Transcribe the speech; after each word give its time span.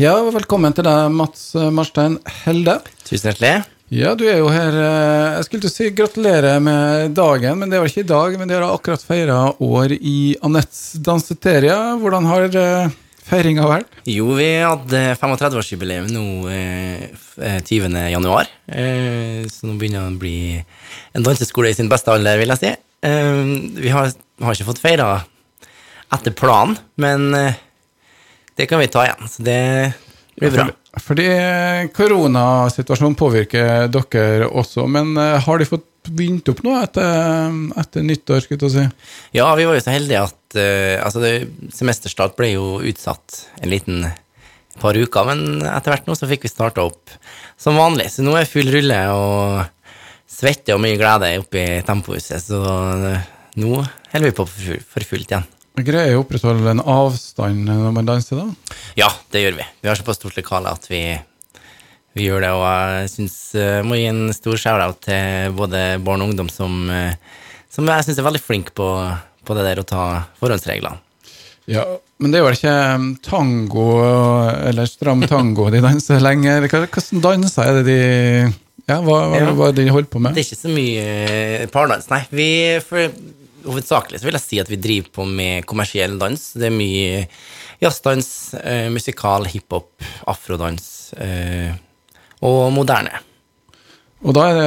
Ja, 0.00 0.14
velkommen 0.32 0.72
til 0.74 0.86
deg, 0.86 1.10
Mats 1.12 1.50
Marstein 1.74 2.16
Helde. 2.44 2.78
Tusen 3.04 3.28
hjertelig. 3.30 3.66
Ja, 3.92 4.14
du 4.16 4.22
er 4.24 4.38
jo 4.40 4.46
her 4.48 4.72
eh, 4.72 5.34
Jeg 5.36 5.44
skulle 5.44 5.64
til 5.66 5.68
å 5.68 5.72
si 5.74 5.88
gratulerer 5.92 6.62
med 6.64 7.12
dagen, 7.16 7.58
men 7.60 7.68
det 7.72 7.76
var 7.82 7.90
ikke 7.90 8.06
i 8.06 8.08
dag. 8.08 8.36
Men 8.40 8.48
dere 8.48 8.64
har 8.70 8.78
akkurat 8.78 9.02
feira 9.04 9.40
år 9.60 9.92
i 9.98 10.14
Anettes 10.48 10.94
danseteria. 11.04 11.76
Hvordan 12.00 12.24
har 12.30 12.46
eh, 12.56 12.94
feiringa 13.28 13.66
vært? 13.68 13.98
Jo, 14.08 14.30
vi 14.38 14.46
hadde 14.64 15.02
35-årsjubileum 15.20 16.08
nå 16.14 16.24
eh, 16.54 17.04
f- 17.12 17.36
eh, 17.44 17.58
20. 17.68 17.98
januar. 18.14 18.48
Eh, 18.72 19.42
så 19.52 19.68
nå 19.68 19.76
begynner 19.76 20.06
det 20.08 20.14
å 20.16 20.22
bli 20.24 20.38
en 21.12 21.28
danseskole 21.28 21.74
i 21.74 21.76
sin 21.76 21.92
beste 21.92 22.14
alder, 22.16 22.40
vil 22.40 22.54
jeg 22.54 22.62
si. 22.64 22.72
Eh, 23.04 23.44
vi 23.76 23.92
har, 23.92 24.08
har 24.40 24.56
ikke 24.56 24.70
fått 24.72 24.80
feira 24.86 25.10
etter 26.16 26.32
planen, 26.36 26.80
men 27.00 27.28
eh, 27.36 27.60
det 28.58 28.68
kan 28.70 28.82
vi 28.82 28.90
ta 28.92 29.04
igjen. 29.06 29.28
Så 29.30 29.44
det 29.46 29.60
blir 30.36 30.54
bra. 30.54 30.68
Fordi 31.00 31.24
eh, 31.24 31.86
koronasituasjonen 31.96 33.16
påvirker 33.16 33.88
dere 33.92 34.48
også, 34.48 34.84
men 34.92 35.14
eh, 35.16 35.38
har 35.40 35.60
de 35.60 35.68
fått 35.68 35.88
begynt 36.10 36.48
opp 36.50 36.60
nå 36.66 36.74
etter, 36.82 37.54
etter 37.80 38.04
nyttår, 38.04 38.42
skulle 38.44 38.68
jeg 38.68 38.74
si? 38.74 39.06
Ja, 39.38 39.46
vi 39.56 39.64
var 39.68 39.78
jo 39.78 39.84
så 39.84 39.94
heldige 39.94 40.24
at 40.26 40.58
eh, 40.58 40.98
altså 41.00 41.22
semesterstart 41.72 42.36
ble 42.36 42.52
jo 42.56 42.66
utsatt 42.84 43.44
en 43.62 43.72
liten 43.72 44.04
par 44.80 44.96
uker, 44.98 45.28
men 45.28 45.62
etter 45.68 45.94
hvert 45.94 46.08
nå 46.08 46.16
så 46.18 46.28
fikk 46.28 46.44
vi 46.46 46.52
starta 46.52 46.84
opp 46.84 47.12
som 47.60 47.78
vanlig. 47.78 48.10
Så 48.12 48.24
nå 48.24 48.34
er 48.36 48.50
full 48.50 48.68
rulle 48.72 49.00
og 49.14 49.62
svette 50.32 50.74
og 50.74 50.82
mye 50.82 50.98
glede 51.00 51.34
oppe 51.40 51.60
i 51.60 51.80
Tempohuset, 51.86 52.40
så 52.44 52.60
eh, 53.12 53.26
nå 53.62 53.74
holder 53.80 54.28
vi 54.28 54.36
på 54.36 54.48
for 54.48 55.08
fullt 55.08 55.34
igjen. 55.34 55.48
Greier 55.80 56.18
å 56.18 56.22
opprettholde 56.26 56.68
en 56.74 56.82
avstand 56.84 57.62
når 57.64 57.92
man 57.96 58.08
danser, 58.08 58.42
da? 58.42 58.74
Ja, 58.98 59.08
det 59.32 59.40
gjør 59.40 59.54
vi. 59.56 59.64
Vi 59.80 59.88
har 59.88 59.96
såpass 59.96 60.18
stort 60.20 60.36
lokale 60.36 60.68
at 60.76 60.84
vi, 60.90 61.00
vi 62.18 62.26
gjør 62.26 62.44
det, 62.44 62.50
og 62.52 62.64
jeg 62.66 63.12
syns 63.14 63.36
jeg 63.56 63.86
må 63.88 63.96
gi 63.96 64.04
en 64.10 64.26
stor 64.36 64.60
shout-out 64.60 65.00
til 65.08 65.54
både 65.56 65.80
barn 66.04 66.20
og 66.24 66.32
ungdom 66.34 66.50
som, 66.52 66.76
eh, 66.92 67.16
som 67.72 67.88
jeg 67.88 68.04
syns 68.04 68.20
er 68.20 68.28
veldig 68.28 68.42
flinke 68.44 68.74
på, 68.76 68.88
på 69.48 69.56
det 69.56 69.64
der 69.70 69.80
å 69.80 69.86
ta 69.88 70.04
forhåndsreglene. 70.42 71.00
Ja, 71.70 71.86
men 72.18 72.32
det 72.34 72.40
er 72.40 72.44
vel 72.48 72.56
ikke 72.58 72.76
um, 72.98 73.04
tango 73.22 73.86
eller 74.66 74.88
stram 74.90 75.20
tango 75.30 75.68
de 75.70 75.78
danser 75.84 76.18
lenger? 76.20 76.66
Hvordan 76.68 77.22
danser 77.22 77.68
er 77.70 77.76
det 77.78 77.84
de 77.86 78.00
Ja, 78.90 78.96
hva, 78.98 79.20
hva, 79.30 79.38
Ja. 79.38 79.52
hva 79.54 79.68
de 79.72 79.84
holder 79.94 80.10
på 80.10 80.18
med? 80.20 80.34
Det 80.34 80.42
er 80.42 80.48
ikke 80.50 80.58
så 80.58 80.72
mye 80.74 81.04
eh, 81.06 81.68
pardans, 81.70 82.08
nei. 82.10 82.18
Vi, 82.34 82.48
for, 82.82 83.14
hovedsakelig 83.66 84.20
så 84.20 84.28
vil 84.28 84.36
jeg 84.38 84.44
si 84.44 84.60
at 84.62 84.70
vi 84.70 84.80
driver 84.80 85.12
på 85.18 85.26
med 85.28 85.66
kommersiell 85.68 86.18
dans. 86.20 86.44
Det 86.58 86.68
er 86.68 86.74
mye 86.74 87.24
jazzdans, 87.82 88.28
eh, 88.62 88.88
musikal, 88.92 89.48
hiphop, 89.50 89.90
afrodans 90.30 91.12
eh, 91.18 91.74
og 92.42 92.72
moderne. 92.74 93.22
Og 94.22 94.36
da 94.36 94.46
er 94.48 94.58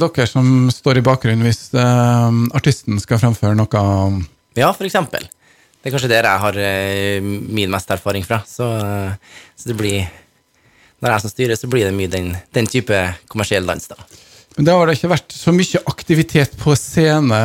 det 0.00 0.08
dere 0.08 0.26
som 0.26 0.68
står 0.74 0.98
i 0.98 1.06
bakgrunnen 1.06 1.46
hvis 1.46 1.68
eh, 1.78 2.42
artisten 2.58 2.98
skal 3.02 3.22
framføre 3.22 3.58
noe 3.58 3.86
Ja, 4.58 4.72
for 4.74 4.86
eksempel. 4.86 5.28
Det 5.84 5.90
er 5.90 5.94
kanskje 5.94 6.10
der 6.10 6.26
jeg 6.26 6.40
har 6.40 6.58
eh, 6.64 7.22
min 7.22 7.70
mest 7.70 7.90
erfaring 7.92 8.24
fra. 8.26 8.40
Så, 8.48 8.64
eh, 8.64 9.40
så 9.54 9.70
det 9.70 9.78
blir 9.78 10.06
Når 11.02 11.10
jeg 11.10 11.14
er 11.14 11.20
som 11.20 11.30
styrer, 11.30 11.58
så 11.60 11.68
blir 11.68 11.84
det 11.84 11.92
mye 11.92 12.08
den, 12.08 12.30
den 12.56 12.66
type 12.70 12.96
kommersiell 13.28 13.66
dans, 13.68 13.90
da. 13.90 13.98
Men 14.54 14.66
det 14.68 14.74
har 14.76 14.86
det 14.86 14.94
ikke 14.98 15.10
vært 15.10 15.34
så 15.34 15.52
mye 15.54 15.80
aktivitet 15.90 16.52
på 16.60 16.76
scene 16.78 17.38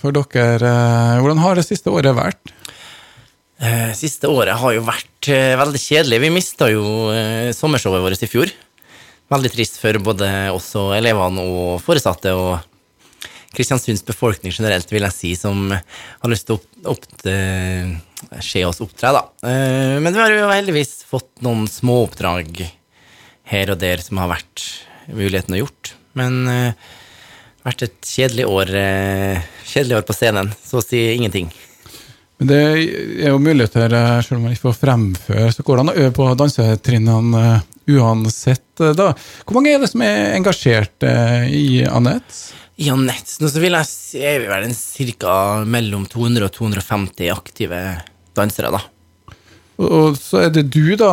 for 0.00 0.14
dere. 0.16 0.66
eh, 0.66 1.18
Hvordan 1.22 1.38
har 1.44 1.54
det 1.58 1.66
siste 1.68 1.92
året 1.94 2.16
vært? 2.16 2.52
Eh, 3.62 3.92
Siste 3.94 4.26
året 4.28 4.58
har 4.58 4.74
jo 4.74 4.82
vært 4.84 5.28
eh, 5.30 5.54
veldig 5.56 5.78
kjedelig. 5.80 6.18
Vi 6.24 6.32
mista 6.34 6.66
jo 6.72 6.82
sommershowet 7.54 8.02
vårt 8.02 8.24
i 8.26 8.30
fjor. 8.30 8.50
Veldig 9.30 9.52
trist 9.54 9.78
for 9.82 9.98
både 10.02 10.26
oss 10.54 10.72
og 10.78 10.92
elevene 10.98 11.44
og 11.46 11.78
foresatte 11.86 12.34
og 12.34 12.58
Kristiansunds 13.56 14.02
befolkning 14.04 14.52
generelt, 14.52 14.90
vil 14.92 15.06
jeg 15.06 15.14
si, 15.16 15.30
som 15.38 15.70
har 15.72 16.28
lyst 16.28 16.44
til 16.50 16.58
å 16.58 16.90
opp, 16.92 16.98
opp, 16.98 17.14
se 18.44 18.64
oss 18.68 18.82
opptre, 18.84 19.14
da. 19.16 19.22
Men 20.02 20.12
vi 20.12 20.20
har 20.20 20.34
jo 20.34 20.50
heldigvis 20.50 20.92
fått 21.08 21.30
noen 21.46 21.64
småoppdrag 21.70 22.60
her 23.48 23.72
og 23.72 23.80
der 23.80 24.02
som 24.04 24.20
har 24.20 24.28
vært 24.34 24.66
muligheten 25.08 25.56
å 25.56 25.62
gjort. 25.62 25.94
Men 26.16 26.42
uh, 26.48 26.90
vært 27.66 27.86
et 27.86 27.96
kjedelig 28.08 28.48
år, 28.48 28.72
uh, 28.72 29.46
kjedelig 29.68 30.00
år 30.00 30.06
på 30.08 30.16
scenen. 30.16 30.52
Så 30.64 30.80
å 30.80 30.84
si 30.84 31.02
ingenting. 31.14 31.50
Men 32.36 32.50
det 32.50 32.60
er 32.60 33.30
jo 33.30 33.40
muligheter, 33.40 33.94
selv 34.24 34.38
om 34.38 34.44
man 34.44 34.52
ikke 34.52 34.66
får 34.66 34.80
fremføre, 34.82 35.52
så 35.54 35.64
går 35.64 35.78
det 35.78 35.84
an 35.84 35.92
å 35.92 35.96
øve 36.02 36.12
på 36.18 36.26
dansetrinnene 36.36 37.44
eh, 37.54 37.62
uansett. 37.96 38.66
Da. 38.76 39.06
Hvor 39.46 39.56
mange 39.56 39.72
er 39.72 39.80
det 39.80 39.88
som 39.88 40.02
er 40.04 40.34
engasjert 40.34 41.06
i 41.48 41.80
Anette? 41.88 42.42
I 42.76 42.90
Anette 42.92 43.40
nå 43.40 43.48
så 43.48 43.62
vil 43.62 43.72
jeg 43.78 43.88
si 43.88 44.20
er 44.20 44.42
vi 44.42 44.50
vel 44.50 44.66
en 44.66 44.76
cirka 44.76 45.32
mellom 45.64 46.04
200 46.12 46.44
og 46.44 46.52
250 46.58 47.32
aktive 47.32 47.80
dansere, 48.36 48.74
da. 48.74 48.82
Og 49.76 50.14
så 50.16 50.46
er 50.46 50.52
det 50.54 50.62
du 50.72 50.94
da, 50.96 51.10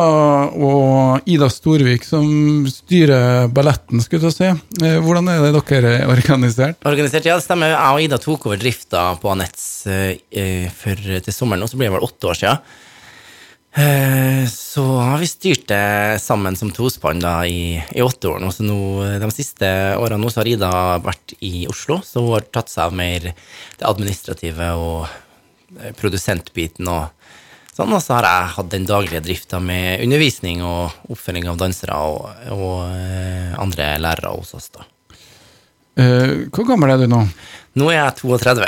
og 0.56 1.26
Ida 1.28 1.50
Storvik 1.52 2.06
som 2.06 2.64
styrer 2.70 3.50
balletten, 3.52 4.00
skulle 4.00 4.30
jeg 4.30 4.36
si. 4.38 4.48
Eh, 4.80 4.96
Hvordan 5.04 5.28
er 5.28 5.42
det 5.44 5.50
dere 5.68 5.90
er 5.98 6.08
organisert? 6.08 6.78
Organisert, 6.88 7.28
ja, 7.28 7.36
det 7.36 7.44
stemmer. 7.44 7.74
Jeg 7.74 7.98
og 7.98 8.06
Ida 8.06 8.18
tok 8.22 8.46
over 8.48 8.60
drifta 8.60 9.02
på 9.20 9.34
Anettes 9.34 9.66
eh, 9.92 10.16
eh, 10.32 10.70
til 10.96 11.36
sommeren, 11.36 11.66
og 11.66 11.68
så 11.68 11.76
blir 11.76 11.90
det 11.90 11.96
vel 11.98 12.06
åtte 12.08 12.30
år. 12.32 12.40
Eh, 13.84 14.46
så 14.48 14.84
har 15.10 15.20
vi 15.20 15.28
styrt 15.28 15.66
det 15.68 16.22
sammen 16.24 16.56
som 16.56 16.72
tospann 16.72 17.20
da 17.20 17.34
i, 17.44 17.76
i 17.76 18.04
åtte 18.04 18.30
år 18.30 18.46
Så 18.54 18.64
nå, 18.64 18.78
de 19.20 19.30
siste 19.34 19.68
årene 19.98 20.22
nå 20.22 20.32
så 20.32 20.40
har 20.40 20.52
Ida 20.54 20.72
vært 21.04 21.36
i 21.44 21.66
Oslo, 21.68 22.00
så 22.00 22.24
hun 22.24 22.38
har 22.38 22.48
tatt 22.48 22.72
seg 22.72 22.86
av 22.86 22.96
mer 22.96 23.28
det 23.28 23.84
administrative 23.84 24.72
og 24.80 25.20
produsentbiten 25.98 26.88
og 26.88 27.10
sånn. 27.76 27.92
Og 27.94 28.02
så 28.02 28.16
har 28.18 28.28
jeg 28.28 28.52
hatt 28.56 28.70
den 28.72 28.88
daglige 28.88 29.22
drifta 29.24 29.60
med 29.62 30.04
undervisning 30.04 30.62
og 30.66 31.12
oppfølging 31.12 31.48
av 31.50 31.60
dansere 31.60 31.98
og, 32.08 32.30
og 32.54 32.78
eh, 32.88 33.52
andre 33.60 33.94
lærere 34.02 34.34
hos 34.36 34.54
oss, 34.58 34.70
da. 34.74 34.88
Uh, 35.94 36.50
Hvor 36.50 36.66
gammel 36.66 36.90
er 36.90 37.04
du 37.04 37.06
nå? 37.06 37.20
Nå 37.78 37.90
er 37.92 38.00
jeg 38.00 38.16
32. 38.24 38.66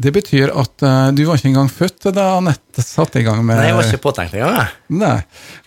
Det 0.00 0.12
betyr 0.14 0.52
at 0.56 0.84
uh, 0.86 1.10
du 1.12 1.24
var 1.28 1.36
ikke 1.36 1.50
engang 1.50 1.68
født 1.72 2.08
da 2.16 2.30
Anette 2.38 2.84
satte 2.84 3.20
i 3.20 3.24
gang 3.26 3.42
med 3.44 3.58
Nei, 3.58 3.66
jeg 3.68 3.76
var 3.76 3.88
ikke 3.88 4.02
påtenkt 4.06 4.36
engang. 4.38 4.70
Nei. 5.00 5.18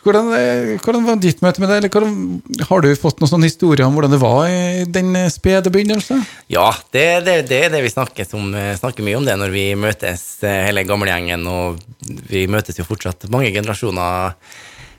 Hvordan, 0.04 0.32
eh, 0.38 0.72
hvordan 0.82 1.06
var 1.06 1.20
ditt 1.22 1.44
møte 1.46 1.62
med 1.62 1.70
det? 1.70 1.78
Eller 1.82 1.94
hvordan, 1.94 2.66
har 2.70 2.84
du 2.84 2.90
fått 2.98 3.22
noen 3.22 3.32
sånne 3.32 3.50
historier 3.50 3.86
om 3.86 3.96
hvordan 3.98 4.16
det 4.16 4.22
var 4.24 4.50
i 4.50 4.84
den 4.90 5.14
eh, 5.20 5.30
spede 5.34 5.72
begynnelse? 5.74 6.18
Ja, 6.52 6.72
det, 6.96 7.06
det, 7.28 7.38
det 7.52 7.62
er 7.68 7.74
det 7.76 7.84
vi 7.86 7.94
snakker, 7.94 8.26
eh, 8.26 8.74
snakker 8.80 9.06
mye 9.06 9.20
om 9.20 9.28
det 9.28 9.38
når 9.40 9.54
vi 9.54 9.66
møtes, 9.80 10.26
hele 10.44 10.86
gamlegjengen, 10.88 11.46
og 11.48 11.84
vi 12.32 12.48
møtes 12.52 12.80
jo 12.80 12.88
fortsatt 12.88 13.30
mange 13.34 13.54
generasjoner 13.54 14.34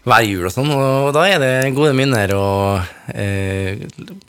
hver 0.05 0.27
jul 0.29 0.45
og 0.45 0.53
sånn, 0.53 0.71
og 0.75 1.11
da 1.17 1.25
er 1.29 1.41
det 1.41 1.75
gode 1.77 1.95
minner 1.97 2.35
og 2.37 3.15
eh, 3.17 3.81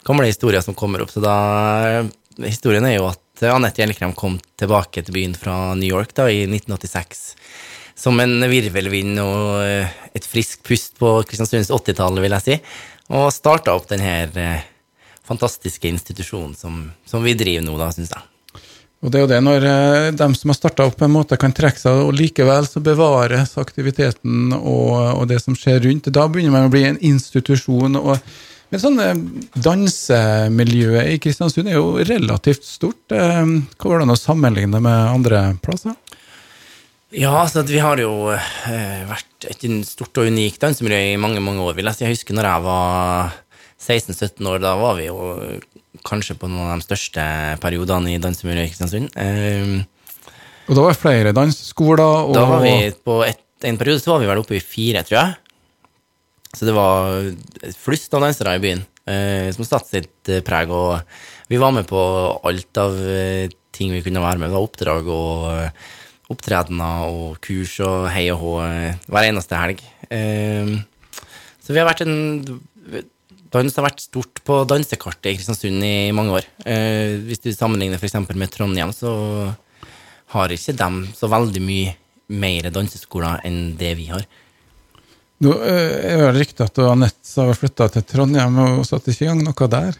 gamle 0.06 0.30
historier 0.30 0.64
som 0.64 0.76
kommer 0.76 1.04
opp. 1.04 1.12
Så 1.12 1.24
da 1.24 2.06
Historien 2.36 2.84
er 2.84 2.98
jo 2.98 3.06
at 3.08 3.16
Anette 3.44 3.82
Gjellekrem 3.82 4.14
kom 4.16 4.38
tilbake 4.56 5.04
til 5.04 5.16
byen 5.16 5.34
fra 5.36 5.74
New 5.76 5.88
York 5.88 6.14
da 6.16 6.30
i 6.32 6.44
1986 6.46 7.26
som 7.96 8.20
en 8.20 8.44
virvelvind 8.50 9.18
og 9.22 9.64
eh, 9.64 9.92
et 10.16 10.28
friskt 10.28 10.62
pust 10.66 10.98
på 11.00 11.16
Kristiansunds 11.28 11.72
80-tall, 11.72 12.20
vil 12.20 12.36
jeg 12.36 12.44
si, 12.44 12.56
og 13.16 13.32
starta 13.32 13.72
opp 13.76 13.88
denne 13.88 14.26
eh, 14.36 14.64
fantastiske 15.26 15.88
institusjonen 15.88 16.54
som, 16.58 16.82
som 17.08 17.24
vi 17.24 17.34
driver 17.38 17.64
nå, 17.64 17.76
da, 17.80 17.88
syns 17.94 18.12
jeg. 18.12 18.26
Og 19.04 19.12
det 19.12 19.18
er 19.18 19.24
jo 19.24 19.30
det 19.30 19.38
når 19.44 19.64
de 20.16 20.26
som 20.34 20.50
har 20.50 20.56
starta 20.56 20.86
opp, 20.88 20.96
på 20.98 21.06
en 21.06 21.14
måte 21.14 21.38
kan 21.40 21.52
trekke 21.56 21.80
seg, 21.80 22.02
og 22.04 22.14
likevel 22.16 22.68
så 22.68 22.80
bevares 22.84 23.52
aktiviteten 23.60 24.54
og, 24.56 24.92
og 25.20 25.26
det 25.30 25.38
som 25.42 25.56
skjer 25.56 25.82
rundt. 25.84 26.08
Da 26.12 26.24
begynner 26.32 26.54
man 26.54 26.68
å 26.68 26.72
bli 26.72 26.82
en 26.88 27.00
institusjon. 27.04 28.00
og 28.00 28.16
men 28.70 28.82
sånn 28.82 28.98
eh, 29.02 29.14
dansemiljøet 29.62 31.12
i 31.12 31.20
Kristiansund 31.22 31.70
er 31.70 31.78
jo 31.78 31.96
relativt 32.08 32.66
stort. 32.66 33.04
Eh, 33.14 33.42
Hva 33.78 33.92
var 33.92 34.00
det 34.02 34.08
an 34.08 34.14
å 34.16 34.18
sammenligne 34.18 34.80
med 34.82 35.12
andre 35.12 35.42
plasser? 35.62 35.94
Ja, 37.14 37.30
altså 37.44 37.62
vi 37.64 37.78
har 37.80 38.00
jo 38.02 38.32
eh, 38.34 39.02
vært 39.08 39.46
et 39.48 39.64
stort 39.88 40.18
og 40.18 40.28
unikt 40.28 40.60
dansemiljø 40.64 41.14
i 41.14 41.18
mange 41.22 41.40
mange 41.40 41.62
år. 41.62 41.76
vil 41.78 41.86
Jeg 41.88 41.98
si. 41.98 42.04
Jeg 42.04 42.16
husker 42.18 42.36
når 42.36 42.50
jeg 42.50 42.64
var 42.66 43.36
16-17 43.86 44.50
år, 44.50 44.62
da 44.64 44.74
var 44.80 44.98
vi 44.98 45.06
jo 45.06 45.20
kanskje 46.06 46.36
på 46.38 46.50
noen 46.50 46.74
av 46.74 46.80
de 46.82 46.88
største 46.88 47.22
periodene 47.62 48.16
i 48.16 48.20
dansemiljøet 48.22 48.66
i 48.66 48.72
Kristiansund. 48.74 49.86
Og 50.66 50.74
da 50.74 50.82
var 50.82 50.92
det 50.92 51.00
flere 51.00 51.32
danseskoler. 51.36 52.02
Og, 52.26 52.34
Da 52.34 52.44
var 52.50 52.62
vi 52.64 52.90
på 53.06 53.20
et, 53.26 53.38
en 53.64 53.78
periode 53.78 54.02
så 54.02 54.12
var 54.16 54.22
vi 54.22 54.30
vel 54.30 54.42
oppe 54.42 54.58
i 54.58 54.62
fire, 54.62 55.04
tror 55.06 55.20
jeg. 55.20 55.34
Så 56.56 56.64
det 56.68 56.72
var 56.76 57.28
flust 57.76 58.14
av 58.16 58.24
dansere 58.24 58.54
i 58.56 58.62
byen 58.62 58.82
eh, 59.04 59.50
som 59.52 59.66
satte 59.68 59.92
sitt 59.92 60.30
eh, 60.32 60.42
preg. 60.46 60.72
Og 60.72 60.96
vi 61.52 61.60
var 61.60 61.74
med 61.76 61.86
på 61.90 62.00
alt 62.48 62.80
av 62.80 62.96
eh, 62.96 63.50
ting 63.76 63.92
vi 63.92 64.00
kunne 64.06 64.24
være 64.24 64.40
med. 64.40 64.54
Var 64.54 64.64
oppdrag 64.64 65.10
og 65.12 65.50
eh, 65.52 65.90
opptredener 66.32 67.04
og 67.12 67.36
kurs 67.44 67.76
og 67.86 68.08
hei 68.10 68.24
og 68.32 68.40
hå 68.40 68.54
hver 69.12 69.28
eneste 69.28 69.60
helg. 69.60 69.84
Eh, 70.10 70.72
Så 71.62 71.74
vi 71.74 71.82
har 71.82 71.88
vært 71.88 72.04
en 72.06 72.64
Dans 73.56 73.76
har 73.78 73.84
vært 73.86 74.02
stort 74.02 74.40
på 74.44 74.56
dansekartet 74.68 75.28
i 75.30 75.36
Kristiansund 75.38 75.84
i 75.86 76.10
mange 76.12 76.34
år. 76.34 76.48
Eh, 76.66 77.14
hvis 77.24 77.40
du 77.44 77.52
sammenligner 77.54 77.96
f.eks. 77.96 78.16
med 78.34 78.50
Trondheim, 78.52 78.90
så 78.92 79.12
har 80.34 80.52
ikke 80.52 80.74
de 80.76 80.88
så 81.16 81.30
veldig 81.30 81.62
mye 81.62 81.94
mer 82.42 82.66
danseskoler 82.74 83.44
enn 83.46 83.76
det 83.78 83.92
vi 84.00 84.08
har. 84.10 84.26
Nå 85.44 85.52
eh, 85.60 86.14
er 86.14 86.22
det 86.30 86.40
riktig 86.40 86.64
at 86.64 86.78
Anette 86.80 87.44
har 87.44 87.58
flytta 87.58 87.90
til 87.92 88.04
Trondheim 88.08 88.56
og 88.62 88.84
satte 88.88 89.12
ikke 89.12 89.26
i 89.26 89.30
gang 89.30 89.42
noe 89.44 89.70
der? 89.72 89.98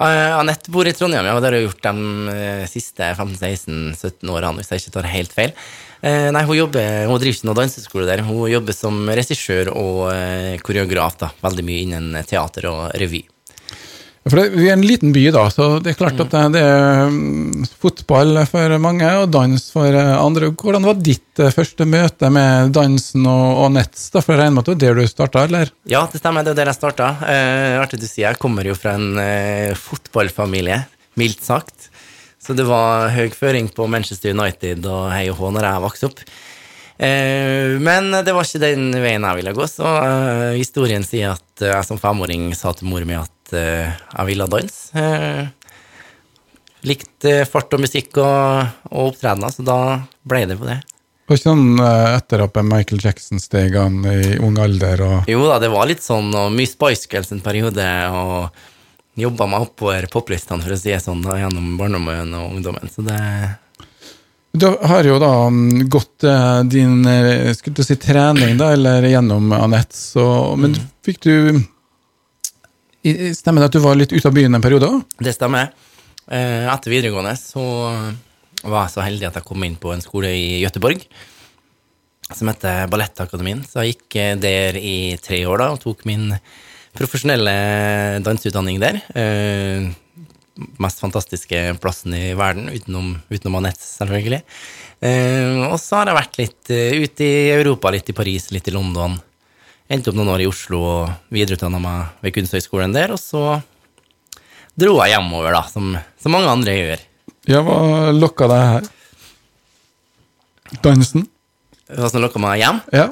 Uh, 0.00 0.38
Anette 0.40 0.72
bor 0.72 0.88
i 0.88 0.92
Trondheim, 0.96 1.26
ja, 1.28 1.34
og 1.36 1.42
det 1.42 1.50
har 1.50 1.56
hun 1.58 1.66
gjort 1.68 1.84
de 1.84 2.32
uh, 2.32 2.64
siste 2.68 3.12
15-16-17 3.12 4.32
årene, 4.32 4.56
hvis 4.58 4.72
jeg 4.72 4.82
ikke 4.82 4.94
tar 4.96 5.10
helt 5.12 5.34
feil. 5.36 5.52
Uh, 6.00 6.28
nei, 6.34 6.42
hun, 6.48 6.56
jobber, 6.56 6.88
hun 7.06 7.20
driver 7.20 7.36
ikke 7.36 7.48
noen 7.50 7.60
danseskole 7.60 8.08
der. 8.08 8.24
Hun 8.26 8.48
jobber 8.50 8.76
som 8.76 9.02
regissør 9.08 9.72
og 9.74 10.00
koreograf, 10.66 11.20
da, 11.20 11.30
veldig 11.44 11.66
mye 11.68 11.84
innen 11.86 12.24
teater 12.28 12.70
og 12.72 12.82
revy. 13.00 13.22
For 14.28 14.36
det, 14.36 14.50
Vi 14.52 14.66
er 14.68 14.74
en 14.76 14.84
liten 14.84 15.14
by, 15.16 15.22
da, 15.32 15.46
så 15.48 15.78
det 15.80 15.94
er 15.94 15.96
klart 15.96 16.18
at 16.20 16.34
det, 16.34 16.42
det 16.58 16.60
er 16.60 17.06
mm, 17.08 17.64
fotball 17.80 18.42
for 18.50 18.74
mange 18.82 19.08
og 19.22 19.30
dans 19.32 19.64
for 19.72 19.96
andre. 19.96 20.50
Hvordan 20.52 20.84
var 20.84 21.00
ditt 21.00 21.40
eh, 21.40 21.52
første 21.54 21.86
møte 21.88 22.28
med 22.32 22.74
dansen 22.76 23.24
og, 23.24 23.62
og 23.64 23.72
Nets? 23.78 24.10
da, 24.12 24.20
For 24.20 24.36
jeg 24.36 24.42
regner 24.42 24.58
med 24.58 24.68
at 24.68 24.82
det 24.82 24.90
var 24.90 25.00
der 25.00 25.08
du 25.08 25.14
starta, 25.14 25.46
eller? 25.48 25.72
Ja, 25.88 26.04
det 26.12 26.20
stemmer, 26.20 26.44
det 26.44 26.52
er 26.52 26.60
der 26.60 26.72
jeg 26.74 26.80
starta. 26.82 27.08
Eh, 27.24 27.78
artig 27.80 28.02
du 28.02 28.06
sier, 28.06 28.28
jeg 28.28 28.42
kommer 28.42 28.68
jo 28.68 28.76
fra 28.76 28.98
en 29.00 29.16
eh, 29.24 29.72
fotballfamilie, 29.88 30.82
mildt 31.20 31.48
sagt. 31.48 31.88
Så 32.40 32.52
det 32.56 32.68
var 32.68 33.08
høy 33.16 33.32
føring 33.32 33.72
på 33.72 33.88
Manchester 33.88 34.36
United 34.36 34.84
og 34.88 35.10
hei 35.14 35.26
og 35.32 35.40
hå 35.40 35.50
når 35.56 35.68
jeg 35.70 35.84
vokste 35.88 36.12
opp. 36.12 36.24
Eh, 37.00 37.80
men 37.80 38.12
det 38.20 38.36
var 38.36 38.44
ikke 38.44 38.60
den 38.68 38.90
veien 39.00 39.24
jeg 39.24 39.40
ville 39.40 39.56
gå, 39.56 39.64
så 39.68 39.96
eh, 40.04 40.56
historien 40.60 41.04
sier 41.06 41.38
at 41.38 41.64
jeg 41.64 41.88
som 41.88 42.00
femåring 42.00 42.50
sa 42.56 42.76
til 42.76 42.92
mor 42.92 43.04
mi 43.08 43.16
at 43.16 43.32
uh, 43.56 43.90
jeg 44.28 44.48
Dance. 44.50 44.90
Uh, 44.94 45.48
likte 46.86 47.44
fart 47.48 47.74
og 47.76 47.82
musikk 47.84 48.16
og, 48.22 48.70
og 48.90 49.10
opptredener, 49.10 49.52
så 49.52 49.64
da 49.66 49.80
ble 50.24 50.46
det 50.48 50.56
på 50.60 50.68
det. 50.68 50.80
Det 50.80 51.34
var 51.34 51.38
ikke 51.38 51.50
sånn 51.52 51.82
etter 51.84 52.42
at 52.42 52.56
Michael 52.66 53.02
Jackson-stegene 53.04 54.14
i 54.16 54.38
ung 54.42 54.56
alder 54.58 55.02
og 55.06 55.28
Jo 55.30 55.44
da, 55.46 55.60
det 55.62 55.68
var 55.70 55.86
litt 55.86 56.02
sånn, 56.02 56.32
og 56.34 56.50
mye 56.56 56.66
Spice 56.66 57.06
Girls 57.12 57.30
en 57.30 57.44
periode, 57.44 57.86
og 58.10 58.48
jobba 59.20 59.46
meg 59.52 59.66
oppover 59.68 60.08
poplistene, 60.10 60.64
for 60.64 60.74
å 60.74 60.78
si 60.80 60.90
det 60.90 61.02
sånn, 61.04 61.22
da, 61.22 61.36
gjennom 61.38 61.76
barndommen 61.78 62.34
og 62.34 62.56
ungdommen, 62.56 62.90
så 62.90 63.04
det 63.06 63.20
du 64.52 64.66
har 64.82 65.04
jo 65.06 65.18
da 65.22 65.46
mm, 65.46 65.88
gått 65.88 66.24
din 66.66 67.04
skulle 67.54 67.76
du 67.76 67.84
si, 67.86 67.96
trening, 67.96 68.56
da, 68.58 68.72
eller 68.74 69.06
gjennom 69.06 69.52
Anette, 69.54 69.96
så 69.96 70.56
Men 70.58 70.74
mm. 70.74 70.88
fikk 71.06 71.22
du 71.22 71.60
Stemmer 73.00 73.64
det 73.64 73.70
at 73.70 73.76
du 73.78 73.80
var 73.80 73.96
litt 73.96 74.12
ute 74.12 74.28
av 74.28 74.34
byen 74.36 74.54
en 74.56 74.64
periode 74.64 74.88
òg? 74.90 75.04
Det 75.24 75.32
stemmer. 75.32 75.70
Eh, 76.30 76.66
etter 76.68 76.92
videregående 76.92 77.32
så 77.38 77.62
var 78.60 78.84
jeg 78.84 78.92
så 78.92 79.02
heldig 79.02 79.30
at 79.30 79.38
jeg 79.40 79.46
kom 79.48 79.64
inn 79.64 79.78
på 79.80 79.94
en 79.94 80.04
skole 80.04 80.28
i 80.36 80.60
Gøteborg 80.60 81.06
som 82.30 82.50
heter 82.50 82.90
Ballettakademien. 82.92 83.64
Så 83.66 83.82
jeg 83.82 83.96
gikk 83.96 84.18
eh, 84.20 84.34
der 84.38 84.76
i 84.78 85.16
tre 85.22 85.40
år 85.48 85.64
da, 85.64 85.70
og 85.72 85.80
tok 85.82 86.04
min 86.06 86.28
profesjonelle 86.94 87.54
danseutdanning 88.26 88.78
der. 88.82 89.00
Eh, 89.16 89.88
mest 90.82 91.00
fantastiske 91.00 91.64
plassen 91.80 92.14
i 92.14 92.34
verden, 92.36 92.68
utenom, 92.68 93.14
utenom 93.32 93.58
Anette, 93.62 93.80
selvfølgelig. 93.80 94.42
og 95.70 95.78
så 95.80 95.96
har 95.96 96.10
jeg 96.10 96.18
vært 96.18 96.36
litt 96.36 96.72
ute 97.00 97.24
i 97.24 97.48
Europa, 97.54 97.88
litt 97.94 98.10
i 98.12 98.16
Paris, 98.18 98.50
litt 98.52 98.68
i 98.68 98.74
London. 98.74 99.16
Endte 99.90 100.12
opp 100.12 100.18
noen 100.20 100.30
år 100.30 100.44
i 100.44 100.46
Oslo 100.46 100.80
og 100.86 101.32
videreutdanna 101.34 101.80
meg 101.82 102.22
ved 102.22 102.34
Kunsthøgskolen 102.36 102.92
der, 102.94 103.10
og 103.10 103.18
så 103.18 103.58
dro 104.78 104.92
jeg 105.00 105.16
hjemover, 105.16 105.50
da, 105.56 105.64
som, 105.66 105.96
som 106.22 106.34
mange 106.36 106.52
andre 106.52 106.76
gjør. 106.76 107.02
Ja, 107.50 107.62
hva 107.66 108.12
lokka 108.14 108.46
deg 108.50 108.62
her? 108.68 108.86
Dansen? 110.84 111.26
Hva 111.90 112.10
som 112.12 112.22
lokka 112.22 112.38
meg 112.42 112.60
hjem? 112.62 112.78
Ja. 112.94 113.08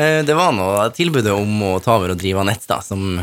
Eh, 0.00 0.22
det 0.24 0.36
var 0.38 0.54
noe 0.56 0.86
tilbudet 0.96 1.34
om 1.36 1.52
å 1.68 1.74
ta 1.84 1.98
over 1.98 2.14
og 2.14 2.22
drive 2.22 2.46
nett, 2.48 2.64
da, 2.70 2.80
som, 2.80 3.20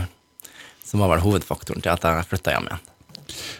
som 0.85 1.01
var 1.01 1.15
vel 1.15 1.25
hovedfaktoren 1.25 1.81
til 1.81 1.95
at 1.95 2.05
jeg 2.05 2.29
flytta 2.29 2.53
hjem 2.53 2.69
igjen. 2.69 2.85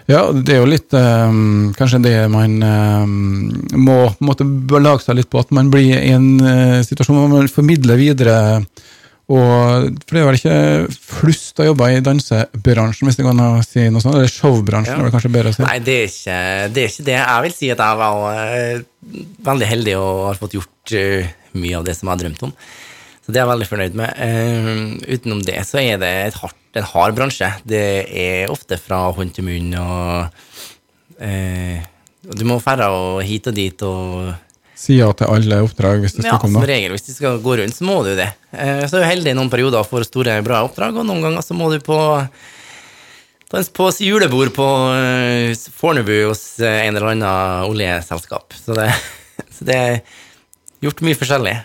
Ja, 0.10 0.22
det 0.34 0.54
er 0.54 0.64
jo 0.64 0.70
litt 0.70 0.94
um, 0.98 1.72
kanskje 1.78 2.00
det 2.02 2.14
man 2.34 2.56
um, 2.62 3.50
må 3.78 3.98
måtte 4.26 4.46
belage 4.46 5.06
seg 5.06 5.20
litt 5.20 5.30
på, 5.30 5.42
at 5.42 5.54
man 5.54 5.70
blir 5.74 5.94
i 5.94 6.14
en 6.14 6.32
uh, 6.42 6.80
situasjon 6.86 7.18
hvor 7.18 7.34
man 7.34 7.52
formidler 7.54 8.00
videre 8.02 8.38
og 9.30 9.98
for 10.08 10.16
det 10.16 10.22
er 10.22 10.26
vel 10.26 10.38
ikke 10.40 10.54
flust 11.06 11.60
å 11.62 11.68
jobbe 11.68 11.86
i 11.94 12.02
dansebransjen, 12.02 13.06
hvis 13.06 13.20
det 13.20 13.26
går 13.28 13.36
an 13.36 13.44
å 13.46 13.62
si 13.62 13.84
noe 13.94 14.02
sånt? 14.02 14.18
Eller 14.18 14.32
showbransjen, 14.34 14.96
ja. 14.96 15.04
er 15.04 15.06
det 15.06 15.14
kanskje 15.14 15.32
bedre 15.36 15.52
å 15.52 15.56
si? 15.56 15.62
Nei, 15.68 15.76
det 15.86 15.98
er, 16.00 16.08
ikke, 16.10 16.38
det 16.74 16.82
er, 16.82 16.90
ikke, 16.90 17.06
det 17.06 17.18
Jeg 17.20 17.44
vil 17.46 17.54
si 17.54 17.70
at 17.70 17.84
jeg 17.86 18.00
var 18.00 18.24
uh, 18.26 19.14
veldig 19.52 19.68
heldig 19.70 19.94
og 20.00 20.24
har 20.32 20.40
fått 20.42 20.56
gjort 20.58 20.96
uh, 20.98 21.30
mye 21.62 21.78
av 21.78 21.86
det 21.86 21.96
som 21.98 22.10
jeg 22.10 22.16
har 22.16 22.24
drømt 22.24 22.48
om. 22.50 22.56
Så 23.20 23.30
det 23.30 23.38
er 23.38 23.46
jeg 23.46 23.52
veldig 23.52 23.70
fornøyd 23.70 24.02
med. 24.02 24.10
Uh, 24.18 25.14
utenom 25.14 25.46
det 25.46 25.60
så 25.70 25.82
er 25.84 26.02
det 26.02 26.14
hardt, 26.40 26.58
en 26.82 26.92
hard 26.96 27.22
bransje. 27.22 27.54
Det 27.70 27.86
er 28.10 28.50
ofte 28.50 28.82
fra 28.82 29.04
hånd 29.14 29.38
til 29.38 29.46
munn, 29.46 29.74
og 29.78 30.26
du 32.40 32.44
må 32.48 32.58
ferde 32.64 32.88
hit 33.28 33.48
og 33.52 33.56
dit 33.58 33.82
og 33.86 34.34
Si 34.80 34.96
ja 34.96 35.10
til 35.18 35.28
alle 35.28 35.58
oppdrag 35.66 36.06
hvis 36.06 36.16
det 36.16 36.24
skal 36.24 36.38
ja, 36.38 36.40
komme? 36.40 36.56
Ja, 36.56 36.64
som 36.64 36.70
regel. 36.72 36.94
Hvis 36.96 37.10
de 37.10 37.16
skal 37.18 37.42
gå 37.44 37.58
rundt, 37.60 37.76
så 37.76 37.88
må 37.88 37.98
du 38.06 38.14
det. 38.16 38.30
Eh, 38.56 38.86
så 38.88 38.96
er 38.96 39.04
du 39.04 39.10
heldig 39.10 39.34
i 39.34 39.36
noen 39.36 39.52
perioder 39.52 39.82
og 39.82 39.90
får 39.90 40.08
store, 40.08 40.38
bra 40.46 40.62
oppdrag, 40.68 41.02
og 41.02 41.08
noen 41.08 41.26
ganger 41.26 41.44
så 41.44 41.58
må 41.58 41.68
du 41.74 41.82
på 41.84 42.00
på 43.50 43.88
julebord 44.06 44.52
på 44.54 44.66
uh, 44.94 45.70
Fornebu 45.74 46.14
hos 46.28 46.60
uh, 46.62 46.70
en 46.70 46.94
eller 46.94 47.16
annen 47.16 47.66
oljeselskap. 47.66 48.54
Så 48.54 48.78
det, 48.78 48.92
så 49.58 49.66
det 49.66 49.78
er 49.80 50.00
gjort 50.86 51.02
mye 51.04 51.18
forskjellig. 51.18 51.56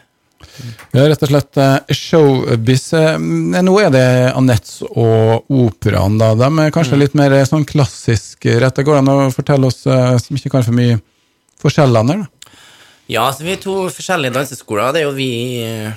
Ja, 0.96 1.05
rett 1.05 1.22
og 1.26 1.31
slett 1.31 1.60
showbiz. 1.94 2.88
Nå 3.20 3.75
er 3.82 3.93
det 3.93 4.06
Anette 4.32 4.88
og 4.88 5.50
operaen, 5.52 6.17
da. 6.19 6.32
De 6.38 6.49
er 6.64 6.75
kanskje 6.75 6.96
mm. 6.96 7.02
litt 7.05 7.19
mer 7.20 7.37
sånn 7.49 7.67
klassisk 7.69 8.49
rett. 8.49 8.81
Går 8.81 8.96
det 8.96 9.02
an 9.05 9.12
å 9.12 9.34
fortelle 9.34 9.69
oss 9.69 9.82
som 9.84 10.38
ikke 10.38 10.56
kan 10.56 10.67
for 10.67 10.76
mye 10.76 10.99
forskjellene 11.62 12.17
her? 12.17 12.25
da? 12.25 12.44
Ja, 13.10 13.26
så 13.32 13.44
vi 13.44 13.52
er 13.52 13.60
to 13.60 13.74
forskjellige 13.92 14.32
danseskoler. 14.32 14.94
Det 14.94 15.02
er 15.02 15.08
jo 15.08 15.16
vi 15.16 15.60
uh, 15.60 15.92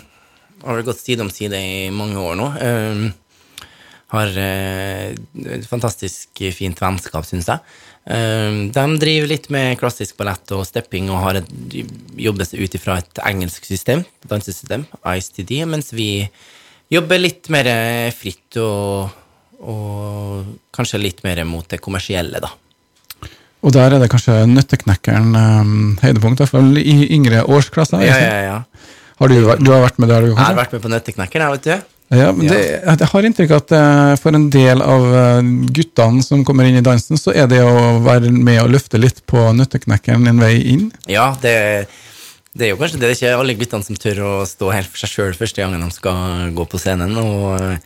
har 0.66 0.80
vel 0.80 0.88
gått 0.90 1.00
side 1.00 1.24
om 1.24 1.32
side 1.32 1.56
i 1.56 1.88
mange 1.94 2.20
år 2.20 2.36
nå. 2.36 2.48
Uh, 2.60 3.64
har 4.12 4.34
uh, 4.36 5.14
et 5.56 5.68
fantastisk 5.70 6.44
fint 6.56 6.82
vennskap, 6.84 7.28
syns 7.28 7.52
jeg. 7.52 7.64
de 8.08 8.84
driver 9.02 9.28
litt 9.28 9.50
med 9.52 9.76
klassisk 9.80 10.16
ballett 10.20 10.52
og 10.56 10.64
stepping 10.64 11.10
og 11.12 11.24
har 11.26 11.42
et, 11.42 11.50
jobber 12.16 12.48
seg 12.48 12.64
ut 12.64 12.78
ifra 12.80 13.02
et 13.02 13.20
engelsk 13.28 13.68
system, 13.68 14.06
dansesystem, 14.24 14.86
ICTD, 15.04 15.58
mens 15.68 15.92
vi 15.92 16.24
jobber 16.88 17.20
litt 17.20 17.50
mer 17.52 17.68
fritt 18.16 18.56
og, 18.64 19.12
og 19.60 20.56
kanskje 20.72 21.04
litt 21.04 21.20
mer 21.28 21.44
mot 21.44 21.68
det 21.68 21.84
kommersielle, 21.84 22.40
da. 22.40 22.54
Og 23.68 23.74
der 23.76 23.98
er 23.98 24.00
det 24.00 24.08
kanskje 24.12 24.46
nøtteknekkeren 24.48 25.36
um, 25.36 25.76
høydepunkt, 26.00 26.40
i 26.40 26.46
hvert 26.46 26.54
fall 26.56 26.80
i 26.80 26.96
yngre 27.18 27.44
årsklasser? 27.44 28.00
Ja, 28.06 28.16
ja, 28.22 28.40
ja. 28.46 28.96
Har 29.18 29.32
du, 29.34 29.36
du, 29.60 29.72
har 29.74 29.84
vært 29.84 30.00
med 30.00 30.12
der, 30.14 30.24
du? 30.24 30.32
Jeg 30.32 30.40
har 30.40 30.56
vært 30.56 30.76
med 30.78 30.84
på 30.86 30.92
nøtteknekkeren, 30.94 31.48
jeg, 31.48 31.58
vet 31.58 31.68
du. 31.68 31.94
Ja, 32.16 32.30
men 32.32 32.48
det, 32.48 32.60
Jeg 32.88 33.10
har 33.12 33.26
inntrykk 33.28 33.52
av 33.52 33.64
at 33.66 33.74
uh, 33.76 34.14
for 34.22 34.38
en 34.38 34.46
del 34.54 34.84
av 34.86 35.08
uh, 35.12 35.50
guttene 35.76 36.24
som 36.24 36.46
kommer 36.48 36.70
inn 36.70 36.80
i 36.80 36.86
dansen, 36.86 37.20
så 37.20 37.36
er 37.36 37.50
det 37.52 37.60
å 37.66 37.98
være 38.06 38.32
med 38.32 38.62
og 38.64 38.72
løfte 38.78 39.02
litt 39.02 39.20
på 39.28 39.50
nøtteknekkeren 39.58 40.32
en 40.32 40.40
vei 40.40 40.54
inn? 40.72 40.88
Ja, 41.12 41.34
det, 41.44 41.58
det 42.56 42.70
er 42.70 42.72
jo 42.72 42.80
kanskje 42.80 43.02
det. 43.02 43.10
Det 43.10 43.12
er 43.18 43.20
ikke 43.20 43.42
alle 43.42 43.58
guttene 43.60 43.90
som 43.90 44.00
tør 44.00 44.24
å 44.24 44.34
stå 44.48 44.72
helt 44.78 44.94
for 44.94 45.04
seg 45.04 45.12
sjøl 45.12 45.36
første 45.36 45.66
gangen 45.66 45.84
de 45.84 45.92
skal 45.98 46.56
gå 46.56 46.70
på 46.72 46.80
scenen. 46.80 47.20
og 47.20 47.82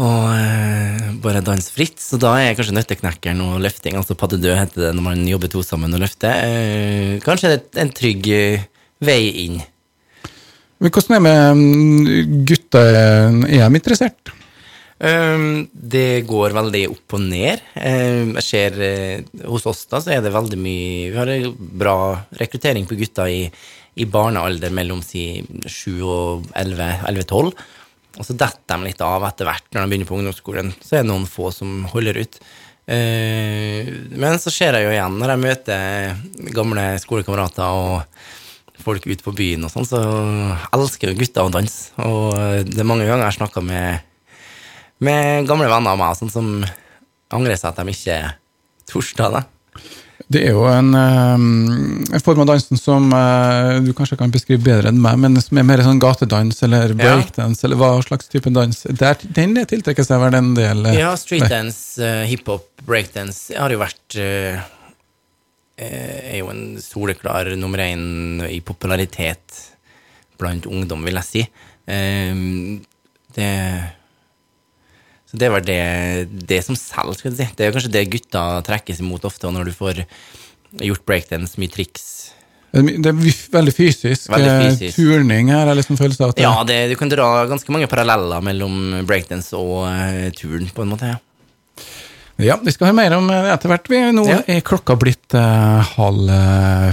og 0.00 0.26
eh, 0.32 1.10
bare 1.20 1.42
danse 1.44 1.72
fritt. 1.74 2.00
Så 2.00 2.18
da 2.20 2.34
er 2.40 2.56
kanskje 2.58 2.76
nøtteknekkeren 2.76 3.42
og 3.44 3.60
løfting, 3.64 3.98
altså 3.98 4.16
padde 4.18 4.40
død 4.40 4.56
heter 4.56 4.86
det 4.86 4.94
når 4.96 5.06
man 5.06 5.26
jobber 5.28 5.52
to 5.52 5.64
sammen 5.66 5.94
og 5.96 6.02
løfter, 6.04 6.44
eh, 6.46 7.14
kanskje 7.24 7.58
en 7.82 7.92
trygg 7.96 8.28
eh, 8.34 8.68
vei 9.04 9.22
inn. 9.46 9.62
Men 10.80 10.92
hvordan 10.94 11.16
er 11.16 11.18
det 11.18 11.24
med 11.26 11.58
mm, 11.58 12.44
gutter? 12.48 12.94
Er 12.96 13.66
de 13.66 13.80
interessert? 13.80 14.36
Um, 15.00 15.64
det 15.72 16.26
går 16.28 16.52
veldig 16.56 16.82
opp 16.92 17.16
og 17.16 17.22
ned. 17.24 17.60
Um, 17.72 18.34
jeg 18.36 18.44
ser 18.44 18.74
Hos 19.48 19.64
oss 19.68 19.86
da, 19.88 20.00
så 20.00 20.12
er 20.12 20.24
det 20.24 20.32
veldig 20.34 20.58
mye 20.60 21.06
Vi 21.08 21.16
har 21.16 21.30
bra 21.56 21.94
rekruttering 22.36 22.84
på 22.88 22.98
gutter 23.00 23.32
i, 23.32 23.46
i 23.96 24.08
barnealder 24.08 24.72
mellom 24.76 25.00
si 25.04 25.40
7 25.64 26.00
og 26.04 26.50
11-12. 26.52 27.52
Og 28.18 28.26
så 28.26 28.34
detter 28.34 28.74
de 28.74 28.88
litt 28.88 29.02
av 29.04 29.24
etter 29.28 29.46
hvert 29.48 29.68
når 29.70 29.84
de 29.84 29.92
begynner 29.92 30.08
på 30.08 30.18
ungdomsskolen. 30.18 30.72
Så 30.82 30.98
er 30.98 31.04
det 31.04 31.10
noen 31.12 31.28
få 31.30 31.52
som 31.54 31.84
holder 31.92 32.18
ut. 32.24 32.40
Eh, 32.90 33.86
men 34.18 34.40
så 34.42 34.50
ser 34.50 34.74
jeg 34.74 34.88
jo 34.88 34.94
igjen 34.94 35.18
når 35.20 35.34
jeg 35.34 35.42
møter 35.44 36.50
gamle 36.56 36.86
skolekamerater 37.02 37.76
og 37.76 38.00
folk 38.80 39.04
ute 39.06 39.22
på 39.22 39.34
byen 39.36 39.66
og 39.66 39.72
sånn, 39.72 39.86
så 39.86 40.00
elsker 40.74 41.12
jo 41.12 41.20
gutter 41.20 41.46
å 41.46 41.52
danse. 41.52 41.92
Og 42.02 42.66
det 42.66 42.80
er 42.80 42.88
mange 42.88 43.06
ganger 43.06 43.26
jeg 43.26 43.28
har 43.28 43.38
snakka 43.38 43.62
med, 43.64 44.00
med 45.04 45.48
gamle 45.48 45.68
venner 45.70 45.94
av 45.94 46.00
meg 46.00 46.18
sånn, 46.18 46.32
som 46.32 46.52
angrer 47.30 47.60
seg 47.60 47.70
at 47.70 47.82
de 47.82 47.94
ikke 47.94 48.20
torde 48.90 49.32
det. 49.36 49.44
Det 50.30 50.44
er 50.46 50.52
jo 50.54 50.62
en, 50.70 50.92
um, 50.94 52.04
en 52.06 52.22
form 52.22 52.44
av 52.44 52.52
dansen 52.52 52.78
som 52.78 53.08
uh, 53.10 53.80
du 53.82 53.90
kanskje 53.98 54.18
kan 54.20 54.30
beskrive 54.30 54.62
bedre 54.62 54.92
enn 54.92 55.00
meg, 55.02 55.18
men 55.18 55.34
som 55.42 55.58
er 55.58 55.66
mer 55.66 55.82
sånn 55.82 55.98
gatedans 56.02 56.62
eller 56.66 56.94
breakdance, 56.94 57.64
ja. 57.64 57.66
eller 57.66 57.80
hva 57.80 57.88
slags 58.06 58.30
type 58.30 58.52
dans. 58.54 58.84
Der, 58.86 59.18
den 59.38 59.58
tiltrekker 59.58 60.06
seg 60.06 60.22
vel 60.22 60.38
en 60.38 60.52
del? 60.54 60.84
Uh, 60.86 60.94
ja, 60.94 61.10
streetdance, 61.18 61.98
hiphop, 62.30 62.68
breakdance 62.86 63.56
har 63.58 63.74
jo 63.74 63.82
vært 63.82 64.20
er 65.80 66.36
jo 66.36 66.50
en 66.52 66.64
soleklar 66.84 67.48
nummer 67.56 67.80
én 67.80 68.42
i 68.44 68.58
popularitet 68.60 69.62
blant 70.38 70.66
ungdom, 70.68 71.02
vil 71.08 71.16
jeg 71.22 71.26
si. 71.26 71.44
Det 73.34 73.48
så 75.30 75.38
det 75.38 75.50
var 75.52 75.62
det, 75.62 75.80
det 76.50 76.58
som 76.66 76.74
selger, 76.78 77.14
skal 77.14 77.30
du 77.30 77.38
si. 77.38 77.46
Det 77.56 77.66
er 77.66 77.74
kanskje 77.74 77.92
det 77.94 78.08
gutta 78.10 78.44
trekkes 78.66 78.98
imot 79.02 79.26
ofte, 79.28 79.50
når 79.54 79.70
du 79.70 79.76
får 79.76 80.02
gjort 80.82 81.04
breakdance, 81.06 81.58
mye 81.60 81.70
triks. 81.70 82.08
Det 82.70 83.10
er 83.10 83.16
veldig 83.54 83.74
fysisk. 83.74 84.28
Veldig 84.30 84.50
eh, 84.50 84.60
fysisk. 84.66 84.98
Turning 84.98 85.50
her 85.50 85.70
er 85.70 85.78
liksom 85.78 85.98
følelsen 85.98 86.26
av 86.26 86.34
at. 86.34 86.42
Ja, 86.42 86.52
det, 86.66 86.78
du 86.90 86.96
kan 86.98 87.10
dra 87.10 87.28
ganske 87.50 87.74
mange 87.74 87.86
paralleller 87.90 88.42
mellom 88.46 89.02
breakdance 89.06 89.54
og 89.58 89.86
uh, 89.86 90.28
turn, 90.38 90.66
på 90.74 90.86
en 90.86 90.94
måte. 90.94 91.14
ja. 91.14 91.20
Ja, 92.40 92.54
vi 92.56 92.72
skal 92.72 92.88
høre 92.88 92.96
mer 92.96 93.12
om 93.18 93.26
det 93.28 93.36
etter 93.52 93.68
hvert. 93.68 93.90
Nå 94.16 94.22
ja. 94.24 94.38
er 94.48 94.62
klokka 94.64 94.94
blitt 94.96 95.34
uh, 95.36 95.82
halv 95.98 96.30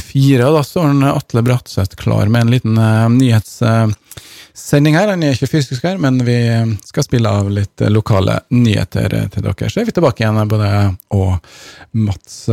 fire, 0.03 0.49
og 0.49 0.57
da 0.57 0.63
står 0.67 1.05
Atle 1.13 1.43
Bratseth 1.47 1.95
klar 1.95 2.27
med 2.27 2.45
en 2.45 2.51
liten 2.57 2.81
uh, 2.81 3.07
nyhets... 3.13 3.61
Uh, 3.63 3.87
sending 4.57 4.97
her. 4.97 5.11
Den 5.11 5.25
er 5.25 5.35
ikke 5.35 5.51
fysisk 5.51 5.85
her, 5.85 5.99
men 6.01 6.19
vi 6.27 6.37
skal 6.87 7.05
spille 7.05 7.31
av 7.41 7.51
litt 7.53 7.85
lokale 7.93 8.39
nyheter 8.53 9.13
til 9.33 9.45
dere. 9.45 9.69
Så 9.69 9.83
er 9.83 9.89
vi 9.89 9.95
tilbake 9.95 10.25
igjen, 10.25 10.41
både 10.49 10.71
og 11.15 11.37
Mats 11.97 12.47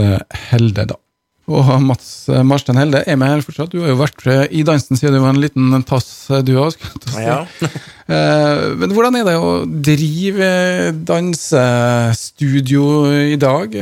Helde, 0.50 0.86
da. 0.92 1.00
Og 1.44 1.66
Mats 1.84 2.24
Marstein 2.46 2.78
Helde 2.80 3.02
er 3.04 3.18
med 3.20 3.28
her 3.28 3.42
fortsatt. 3.44 3.72
Du 3.72 3.82
har 3.82 3.90
jo 3.92 3.98
vært 4.00 4.24
i 4.48 4.62
dansen 4.64 4.96
siden 4.96 5.18
du 5.18 5.20
var 5.20 5.34
en 5.34 5.42
liten 5.42 5.84
tass, 5.88 6.08
du 6.44 6.54
òg. 6.60 6.78
Ja. 7.20 7.44
Eh, 8.04 8.62
men 8.76 8.90
hvordan 8.92 9.14
er 9.16 9.24
det 9.24 9.32
å 9.40 9.64
drive 9.64 10.48
dansestudio 11.08 12.82
i 13.32 13.38
dag? 13.40 13.72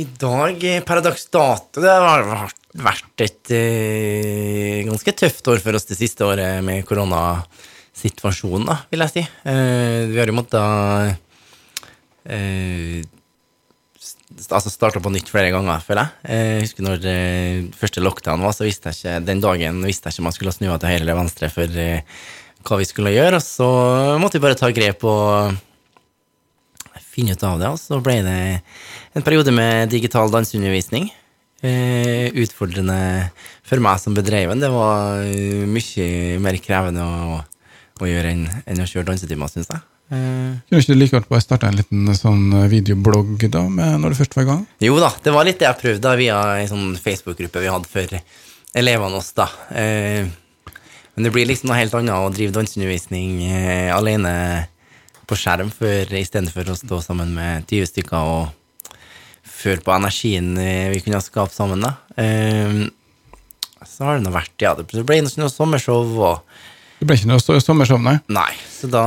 I 0.00 0.04
dag, 0.16 0.64
per 0.88 1.02
dags 1.04 1.26
dato, 1.28 1.82
det 1.84 1.92
har 1.92 2.24
vært 2.24 2.63
vært 2.74 3.22
et 3.22 3.52
eh, 3.54 4.82
ganske 4.88 5.14
tøft 5.14 5.46
år 5.50 5.60
for 5.62 5.78
oss 5.78 5.86
det 5.86 5.98
siste 5.98 6.26
året 6.26 6.62
med 6.66 6.82
koronasituasjonen, 6.88 8.66
da, 8.66 8.80
vil 8.90 9.04
jeg 9.04 9.12
si. 9.12 9.24
Eh, 9.50 10.00
vi 10.10 10.18
har 10.18 10.30
jo 10.30 10.36
måttet 10.36 11.20
eh, 12.26 13.04
altså 14.50 14.72
starta 14.72 15.02
på 15.02 15.12
nytt 15.14 15.30
flere 15.30 15.52
ganger, 15.54 15.84
føler 15.86 16.02
jeg. 16.02 16.24
Eh, 16.26 16.46
jeg 16.56 16.64
husker 16.66 16.88
når 16.88 17.06
eh, 17.10 17.60
første 17.78 18.02
lockdown 18.02 18.42
var, 18.44 18.56
så 18.56 18.66
visste 18.66 18.90
jeg 18.90 19.00
ikke 19.00 19.26
den 19.28 19.44
dagen 19.44 19.84
visste 19.86 20.10
jeg 20.10 20.16
ikke 20.16 20.24
om 20.24 20.30
jeg 20.32 20.38
skulle 20.40 20.56
snu 20.58 20.70
av 20.72 20.80
til 20.82 20.90
høyre 20.90 21.04
eller 21.04 21.20
venstre 21.22 21.52
for 21.54 21.80
eh, 21.84 22.18
hva 22.64 22.80
vi 22.80 22.88
skulle 22.88 23.14
gjøre, 23.14 23.38
og 23.38 23.44
så 23.44 23.68
måtte 24.18 24.40
vi 24.40 24.46
bare 24.46 24.58
ta 24.58 24.72
grep 24.74 25.04
og 25.06 25.54
finne 27.14 27.36
ut 27.36 27.44
av 27.46 27.60
det, 27.60 27.68
og 27.70 27.78
så 27.78 28.00
ble 28.02 28.18
det 28.26 28.38
en 29.14 29.22
periode 29.22 29.52
med 29.54 29.92
digital 29.92 30.32
danseundervisning. 30.32 31.12
Eh, 31.64 32.28
utfordrende 32.42 33.30
for 33.64 33.80
meg 33.80 34.00
som 34.02 34.12
bedreven. 34.16 34.60
Det 34.60 34.68
var 34.68 35.22
eh, 35.24 35.64
mye 35.64 36.36
mer 36.44 36.58
krevende 36.60 37.04
å, 37.04 37.38
å 38.04 38.08
gjøre 38.08 38.32
enn, 38.34 38.42
enn 38.68 38.82
å 38.84 38.88
kjøre 38.88 39.08
dansetimer, 39.08 39.48
syns 39.48 39.70
jeg. 39.72 39.80
Uh, 40.12 40.60
Kunne 40.68 40.82
ikke 40.82 40.92
du 40.92 40.98
like 40.98 41.16
godt 41.16 41.30
bare 41.30 41.40
starte 41.40 41.68
en 41.70 41.78
liten 41.78 42.10
sånn 42.12 42.52
videoblogg 42.68 43.46
da, 43.48 43.62
når 43.96 44.12
du 44.12 44.18
først 44.18 44.36
var 44.36 44.44
i 44.44 44.48
gang? 44.50 44.66
Jo 44.84 44.98
da, 45.00 45.08
det 45.24 45.32
var 45.32 45.48
litt 45.48 45.56
det 45.62 45.64
jeg 45.70 45.80
prøvde 45.80 46.04
da, 46.04 46.12
via 46.20 46.40
en 46.58 46.68
sånn 46.68 46.90
Facebook-gruppe 47.00 47.62
vi 47.64 47.70
hadde 47.72 47.88
for 47.88 48.18
elevene 48.76 49.22
oss. 49.22 49.32
da. 49.32 49.48
Uh, 49.72 50.28
men 51.14 51.28
det 51.28 51.32
blir 51.32 51.48
liksom 51.48 51.70
noe 51.70 51.78
helt 51.80 51.96
annet 51.96 52.12
å 52.18 52.28
drive 52.34 52.52
danseundervisning 52.58 53.40
uh, 53.48 53.96
alene 53.96 54.34
på 55.24 55.40
skjerm 55.40 55.72
istedenfor 55.72 56.74
å 56.74 56.76
stå 56.76 57.00
sammen 57.00 57.32
med 57.38 57.64
20 57.72 57.88
stykker 57.94 58.28
og 58.34 58.52
føle 59.64 59.84
på 59.84 59.94
energien 59.94 60.54
eh, 60.60 60.90
vi 60.92 61.00
kunne 61.04 61.18
ha 61.18 61.24
skapt 61.24 61.56
sammen, 61.56 61.84
da. 61.84 61.96
Um, 62.18 62.84
så 63.84 64.06
har 64.06 64.18
det 64.18 64.24
nå 64.24 64.32
vært 64.34 64.62
Ja, 64.62 64.72
det 64.78 64.86
ble 64.88 65.18
ikke 65.20 65.42
noe 65.42 65.52
sommershow 65.52 66.14
og 66.24 66.42
Det 67.00 67.08
ble 67.08 67.18
ikke 67.18 67.30
noe 67.30 67.62
sommershow, 67.62 68.00
nei? 68.00 68.16
Nei. 68.32 68.50
Så 68.72 68.88
da 68.92 69.04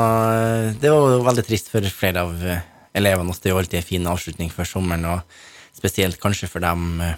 Det 0.79 0.91
var 0.93 1.15
jo 1.15 1.23
veldig 1.25 1.45
trist 1.47 1.71
for 1.71 1.85
flere 1.93 2.25
av 2.27 2.43
eh, 2.45 2.65
elevene 2.97 3.35
Det 3.35 3.49
er 3.49 3.55
jo 3.55 3.61
alltid 3.61 3.81
en 3.81 3.87
fin 3.87 4.11
avslutning 4.11 4.51
før 4.53 4.69
sommeren, 4.69 5.07
og 5.09 5.77
spesielt 5.77 6.19
kanskje 6.21 6.49
for 6.49 6.63
dem, 6.63 7.01
eh, 7.05 7.17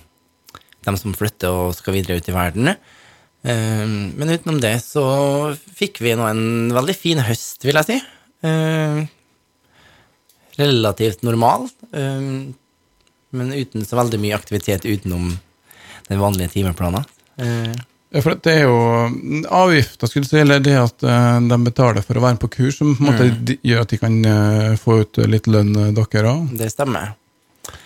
dem 0.88 0.98
som 1.00 1.16
flytter 1.16 1.54
og 1.66 1.76
skal 1.78 1.96
videre 1.96 2.20
ut 2.20 2.28
i 2.28 2.36
verden. 2.36 2.74
Um, 3.40 4.12
men 4.20 4.34
utenom 4.36 4.58
det 4.60 4.74
så 4.84 5.04
fikk 5.78 6.02
vi 6.04 6.12
nå 6.20 6.26
en 6.28 6.74
veldig 6.76 6.96
fin 6.98 7.22
høst, 7.24 7.64
vil 7.64 7.80
jeg 7.80 7.88
si. 7.88 8.00
Um, 8.44 9.06
relativt 10.60 11.24
normal. 11.24 11.70
Men 13.36 13.54
uten 13.54 13.86
så 13.86 14.00
veldig 14.00 14.20
mye 14.22 14.36
aktivitet 14.38 14.86
utenom 14.86 15.32
den 16.10 16.20
vanlige 16.20 16.56
timeplanen. 16.58 17.06
Eh. 17.38 17.78
Ja, 18.10 18.24
for 18.26 18.34
det 18.42 18.54
er 18.58 18.64
jo 18.66 18.78
avgifta, 19.54 20.08
skulle 20.10 20.26
du 20.26 20.32
si, 20.32 20.40
eller 20.42 20.62
det 20.66 20.74
at 20.82 21.04
uh, 21.06 21.38
de 21.46 21.58
betaler 21.62 22.02
for 22.02 22.18
å 22.18 22.24
være 22.24 22.40
med 22.40 22.42
på 22.42 22.50
kurs, 22.56 22.80
som 22.80 22.96
på 22.98 23.04
en 23.04 23.10
måte 23.12 23.28
mm. 23.30 23.52
gjør 23.70 23.84
at 23.84 23.92
de 23.94 24.00
kan 24.02 24.16
uh, 24.26 24.78
få 24.82 25.04
ut 25.04 25.20
litt 25.30 25.50
lønn, 25.52 25.76
dere 25.94 26.32
òg? 26.32 26.48
Det 26.58 26.72
stemmer. 26.74 27.12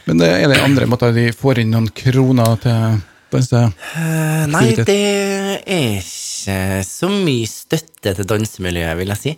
Men 0.07 0.21
det, 0.23 0.29
er 0.37 0.47
det 0.53 0.61
andre 0.63 0.87
måter 0.87 1.11
de 1.15 1.27
får 1.35 1.59
inn 1.59 1.75
noen 1.75 1.89
kroner 1.91 2.55
til 2.63 3.01
danse? 3.35 3.65
Uh, 3.97 4.45
nei, 4.53 4.63
det 4.79 4.95
er 4.95 5.99
ikke 5.99 6.79
så 6.87 7.11
mye 7.11 7.51
støtte 7.51 8.15
til 8.15 8.31
dansemiljøet, 8.31 8.95
vil 9.01 9.11
jeg 9.17 9.23
si, 9.25 9.35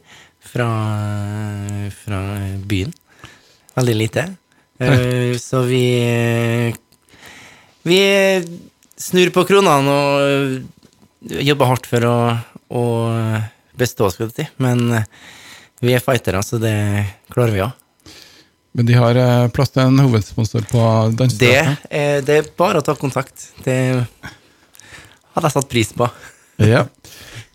fra, 0.54 0.70
fra 1.98 2.24
byen. 2.70 2.94
Veldig 3.74 4.02
lite. 4.06 4.30
Uh, 4.82 5.38
så 5.40 5.62
vi 5.64 5.86
Vi 7.86 8.00
snur 9.00 9.32
på 9.32 9.46
kronene 9.48 9.96
og 9.96 11.32
jobber 11.46 11.70
hardt 11.70 11.88
for 11.88 12.06
å, 12.10 12.18
å 12.70 12.84
bestå, 13.78 14.10
skal 14.12 14.30
du 14.30 14.36
si. 14.36 14.48
Men 14.62 14.88
vi 15.84 15.94
er 15.94 16.04
fightere, 16.04 16.42
så 16.44 16.58
det 16.62 16.76
klarer 17.34 17.54
vi 17.54 17.66
òg. 17.66 17.74
Men 18.76 18.86
de 18.86 18.96
har 19.00 19.16
eh, 19.16 19.48
plass 19.56 19.72
til 19.72 19.86
en 19.86 20.02
hovedsponsor 20.04 20.66
på 20.68 20.80
danseteatret? 21.16 21.86
Det, 21.88 22.08
det, 22.28 22.40
er 22.42 22.48
bare 22.60 22.82
å 22.82 22.84
ta 22.84 22.96
kontakt. 23.00 23.54
Det 23.64 23.78
hadde 23.96 25.48
jeg 25.48 25.54
satt 25.54 25.70
pris 25.72 25.94
på. 25.96 26.10
ja. 26.74 26.84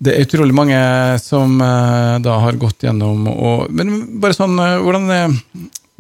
Det 0.00 0.14
er 0.14 0.24
utrolig 0.24 0.56
mange 0.56 0.78
som 1.20 1.60
eh, 1.60 2.14
da 2.24 2.38
har 2.46 2.56
gått 2.60 2.86
gjennom 2.86 3.28
og 3.34 3.68
Men 3.68 3.98
bare 4.22 4.36
sånn, 4.36 4.56
hvordan 4.56 5.12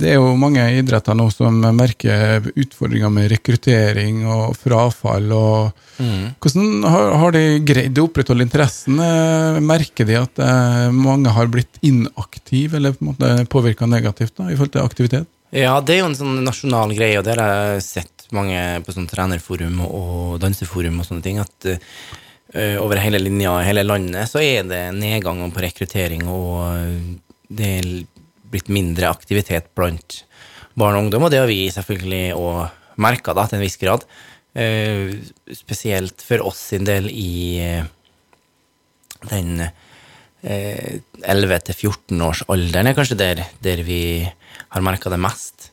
det 0.00 0.12
er 0.12 0.18
jo 0.18 0.32
mange 0.38 0.62
idretter 0.78 1.16
nå 1.16 1.26
som 1.32 1.58
merker 1.76 2.46
utfordringer 2.50 3.12
med 3.12 3.28
rekruttering 3.32 4.22
og 4.28 4.56
frafall. 4.58 5.28
og 5.36 6.00
mm. 6.00 6.36
Hvordan 6.40 6.86
har, 6.88 7.10
har, 7.22 7.34
de 7.36 7.44
greid 7.66 8.00
å 8.00 8.06
opprettholde 8.08 8.46
interessen? 8.46 9.00
Eh, 9.04 9.60
merker 9.64 10.08
de 10.08 10.16
at 10.20 10.40
eh, 10.44 10.86
mange 10.94 11.32
har 11.36 11.50
blitt 11.52 11.80
inaktive 11.86 12.80
eller 12.80 12.96
på 12.96 13.14
påvirka 13.52 13.88
negativt 13.90 14.36
da, 14.40 14.48
i 14.48 14.56
forhold 14.56 14.74
til 14.76 14.86
aktivitet? 14.86 15.30
Ja, 15.50 15.74
det 15.82 15.96
er 15.96 16.04
jo 16.04 16.10
en 16.12 16.18
sånn 16.18 16.44
nasjonal 16.46 16.94
greie, 16.94 17.18
og 17.18 17.26
det 17.26 17.34
har 17.34 17.74
jeg 17.74 17.86
sett 17.86 18.28
mange 18.34 18.58
på 18.86 18.94
sånn 18.94 19.08
trenerforum 19.10 19.80
og 19.82 20.38
danseforum 20.42 21.00
og 21.02 21.08
sånne 21.08 21.24
ting, 21.24 21.40
at 21.42 21.66
uh, 21.66 22.76
over 22.78 23.00
hele 23.02 23.18
linja 23.18 23.56
i 23.58 23.66
hele 23.66 23.82
landet 23.82 24.30
så 24.30 24.38
er 24.44 24.62
det 24.70 24.84
nedgang 24.94 25.42
på 25.50 25.64
rekruttering, 25.64 26.22
og 26.30 26.94
det 27.50 27.72
er 27.80 27.90
blitt 28.50 28.70
mindre 28.72 29.10
aktivitet 29.10 29.70
blant 29.78 30.24
barn 30.78 30.96
og 30.96 31.06
ungdom, 31.06 31.26
og 31.26 31.32
det 31.32 31.40
har 31.42 31.50
vi 31.50 31.70
selvfølgelig 31.72 32.36
òg 32.38 33.00
merka 33.00 33.34
til 33.34 33.58
en 33.58 33.64
viss 33.64 33.80
grad. 33.80 34.04
Eh, 34.54 35.14
spesielt 35.54 36.22
for 36.26 36.42
oss 36.48 36.60
sin 36.72 36.86
del 36.86 37.06
i 37.10 37.60
eh, 37.62 37.84
den 39.30 39.60
eh, 39.62 40.96
11-14-årsalderen 41.22 42.90
er 42.90 42.96
kanskje 42.96 43.18
der, 43.20 43.44
der 43.62 43.84
vi 43.86 44.00
har 44.24 44.82
merka 44.84 45.12
det 45.12 45.20
mest. 45.22 45.70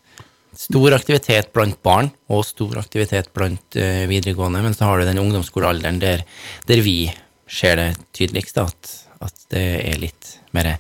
Stor 0.58 0.96
aktivitet 0.98 1.52
blant 1.54 1.78
barn, 1.86 2.12
og 2.34 2.46
stor 2.46 2.80
aktivitet 2.82 3.32
blant 3.36 3.78
eh, 3.78 4.06
videregående, 4.10 4.64
men 4.66 4.78
så 4.78 4.90
har 4.90 5.00
du 5.00 5.10
den 5.10 5.22
ungdomsskolealderen 5.22 6.02
der, 6.02 6.24
der 6.70 6.82
vi 6.86 7.12
ser 7.48 7.78
det 7.80 7.92
tydeligst, 8.18 8.58
at, 8.62 8.94
at 9.24 9.46
det 9.54 9.68
er 9.86 10.02
litt 10.02 10.34
mer 10.58 10.76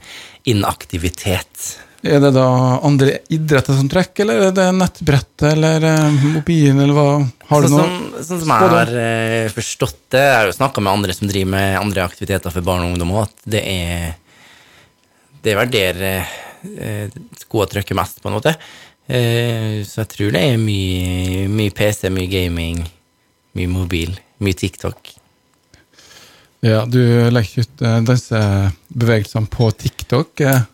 inaktivitet. 0.49 1.77
Er 2.07 2.21
det 2.23 2.31
da 2.35 2.47
andre 2.87 3.17
idretter 3.33 3.75
som 3.75 3.89
trekker, 3.91 4.23
eller 4.23 4.47
er 4.47 4.55
det 4.55 4.67
nettbrettet 4.77 5.45
eller 5.49 5.83
eh, 5.89 6.25
mobilen, 6.37 6.79
eller 6.83 6.95
hva? 6.95 7.07
Har 7.49 7.65
du 7.65 7.69
sånn, 7.71 7.81
noe? 7.81 8.21
som, 8.21 8.25
sånn 8.29 8.41
som 8.43 8.53
jeg 8.53 8.71
har 8.73 8.93
eh, 9.01 9.49
forstått 9.53 9.99
det, 10.15 10.23
jeg 10.23 10.37
har 10.37 10.49
jo 10.49 10.55
snakka 10.57 10.83
med 10.83 10.93
andre 10.93 11.15
som 11.17 11.29
driver 11.29 11.51
med 11.55 11.77
andre 11.79 12.05
aktiviteter 12.07 12.53
for 12.53 12.65
barn 12.67 12.85
og 12.85 12.93
ungdom 12.93 13.13
òg, 13.15 13.27
at 13.27 13.51
det 13.57 13.63
er 13.67 14.15
Det 15.43 15.53
er 15.53 15.59
vel 15.61 15.71
der 15.71 16.01
eh, 16.07 17.17
skoa 17.39 17.67
trykker 17.69 17.95
mest, 17.95 18.21
på 18.23 18.31
en 18.31 18.37
måte. 18.39 18.55
Eh, 19.07 19.83
så 19.87 20.01
jeg 20.01 20.11
tror 20.15 20.33
det 20.35 20.41
er 20.43 20.57
mye, 20.59 21.45
mye 21.51 21.75
PC, 21.75 22.09
mye 22.11 22.31
gaming, 22.31 22.81
mye 23.55 23.71
mobil, 23.71 24.17
mye 24.43 24.57
TikTok. 24.57 25.13
Ja, 26.65 26.81
du 26.89 26.99
legger 27.29 27.61
ikke 27.61 27.67
ut 27.67 27.85
dansebevegelsene 28.09 29.53
på 29.53 29.69
TikTok? 29.77 30.41
eh? 30.41 30.65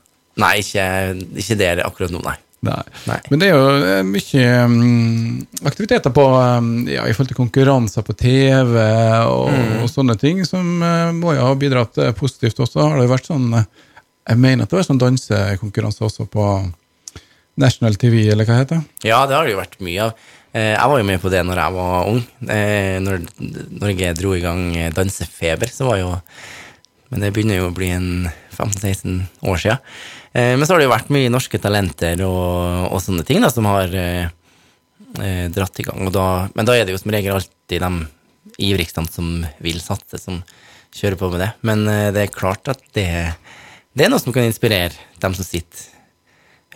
Nei, 0.41 0.55
ikke, 0.63 0.85
ikke 1.43 1.57
det 1.59 1.69
akkurat 1.85 2.13
nå, 2.13 2.21
nei. 2.25 2.37
Nei. 2.63 2.79
Nei. 3.09 3.17
Men 3.27 3.41
det 3.41 3.47
er 3.49 3.57
jo 3.57 3.71
eh, 3.83 4.03
mye 4.07 4.43
um, 4.63 5.41
aktiviteter 5.67 6.13
på, 6.15 6.23
um, 6.39 6.69
ja, 6.87 7.03
i 7.03 7.11
forhold 7.15 7.33
til 7.33 7.39
konkurranser 7.41 8.05
på 8.07 8.15
TV 8.15 8.77
og, 8.79 9.49
Mm. 9.51 9.73
og 9.83 9.89
sånne 9.91 10.15
ting, 10.19 10.39
som 10.47 10.69
uh, 10.79 11.11
må 11.11 11.35
jo 11.35 11.43
ha 11.43 11.57
bidratt 11.59 11.99
eh, 11.99 12.13
positivt 12.15 12.61
også. 12.63 12.79
Har 12.87 13.01
det 13.01 13.09
vært 13.11 13.27
sånn 13.27 13.49
Jeg 13.51 14.39
mener 14.39 14.63
at 14.63 14.71
det 14.71 14.77
var 14.79 14.87
sånn 14.87 15.01
dansekonkurranse 15.01 16.05
også 16.07 16.25
på 16.31 16.45
National 17.59 17.99
TV, 17.99 18.23
eller 18.31 18.47
hva 18.47 18.55
det 18.55 18.63
heter 18.63 19.09
Ja, 19.11 19.25
det 19.27 19.35
har 19.35 19.43
det 19.43 19.51
jo 19.53 19.59
vært 19.59 19.77
mye 19.83 20.07
av. 20.07 20.15
Jeg 20.53 20.89
var 20.89 20.99
jo 21.01 21.05
med 21.09 21.19
på 21.19 21.29
det 21.33 21.41
når 21.43 21.59
jeg 21.59 21.73
var 21.75 22.07
ung. 22.13 22.19
Når 22.45 23.23
Norge 23.81 24.09
dro 24.19 24.33
i 24.37 24.41
gang 24.43 24.63
Dansefeber, 24.95 25.67
så 25.73 25.87
var 25.89 25.97
jo 25.99 26.11
Men 27.09 27.25
det 27.25 27.31
begynner 27.33 27.57
jo 27.59 27.67
å 27.71 27.75
bli 27.75 27.89
en 27.91 28.29
15-16 28.55 29.19
år 29.49 29.59
sia. 29.61 29.79
Men 30.33 30.65
så 30.65 30.73
har 30.73 30.81
det 30.81 30.87
jo 30.87 30.93
vært 30.95 31.11
mye 31.13 31.29
norske 31.29 31.59
talenter 31.61 32.23
og, 32.25 32.87
og 32.89 33.01
sånne 33.03 33.21
ting 33.27 33.43
da, 33.43 33.51
som 33.53 33.67
har 33.69 33.91
eh, 33.93 34.31
eh, 35.21 35.45
dratt 35.53 35.79
i 35.79 35.85
gang. 35.85 36.07
Da, 36.13 36.47
men 36.55 36.65
da 36.65 36.75
er 36.77 36.87
det 36.87 36.95
jo 36.95 37.01
som 37.01 37.13
regel 37.13 37.35
alltid 37.35 37.83
de 37.83 37.91
ivrigste 38.57 39.03
som 39.11 39.43
vil 39.63 39.81
satse, 39.81 40.17
som 40.21 40.41
kjører 40.93 41.19
på 41.19 41.29
med 41.33 41.43
det. 41.43 41.51
Men 41.65 41.85
eh, 41.89 42.09
det 42.15 42.25
er 42.25 42.33
klart 42.33 42.69
at 42.71 42.81
det, 42.97 43.09
det 43.93 44.05
er 44.05 44.13
noe 44.13 44.21
som 44.21 44.33
kan 44.35 44.47
inspirere 44.47 44.93
dem 45.21 45.35
som 45.37 45.47
sitter 45.47 45.89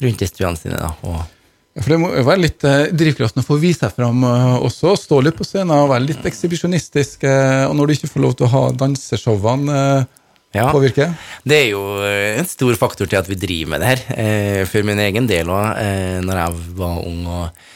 rundt 0.01 0.21
i 0.21 0.29
stuene 0.29 0.59
sine. 0.59 0.77
da, 0.77 0.93
og 1.01 1.81
For 1.81 1.93
det 1.93 1.99
må 2.01 2.11
være 2.13 2.43
litt 2.43 2.67
eh, 2.67 2.91
drivkraften 2.93 3.43
å 3.43 3.47
få 3.47 3.59
vise 3.61 3.85
seg 3.85 3.97
fram 3.97 4.25
eh, 4.27 4.53
også. 4.67 4.95
Stå 4.99 5.21
litt 5.25 5.37
på 5.37 5.47
scenen 5.47 5.75
og 5.77 5.91
være 5.93 6.07
litt 6.11 6.29
ekshibisjonistisk. 6.29 7.25
Eh, 7.25 7.65
og 7.67 7.77
når 7.77 7.89
du 7.89 7.97
ikke 7.97 8.13
får 8.15 8.25
lov 8.25 8.37
til 8.37 8.49
å 8.49 8.53
ha 8.53 8.63
danseshowene, 8.85 9.81
eh, 9.81 10.23
Ja. 10.55 10.69
påvirke. 10.71 11.09
Det 11.43 11.57
er 11.57 11.67
jo 11.73 11.81
eh, 12.05 12.37
en 12.39 12.47
stor 12.47 12.77
faktor 12.79 13.09
til 13.09 13.19
at 13.19 13.27
vi 13.29 13.35
driver 13.39 13.73
med 13.73 13.83
det 13.83 13.89
her. 13.91 14.05
Eh, 14.15 14.61
for 14.69 14.85
min 14.87 15.01
egen 15.03 15.27
del 15.29 15.51
òg, 15.51 15.65
eh, 15.81 16.19
når 16.23 16.39
jeg 16.41 16.61
var 16.79 17.03
ung 17.03 17.27
og 17.27 17.67